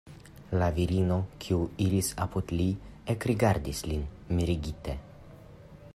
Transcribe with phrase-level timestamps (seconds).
[0.61, 2.67] La virino, kiu iris apud li,
[3.15, 4.03] ekrigardis lin
[4.39, 5.01] mirigite.